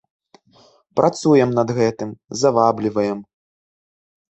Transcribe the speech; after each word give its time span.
Працуем 0.99 1.49
над 1.59 1.75
гэтым, 1.81 2.09
завабліваем. 2.41 3.19